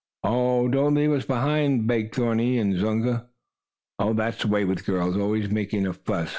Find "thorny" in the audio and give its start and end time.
2.15-2.57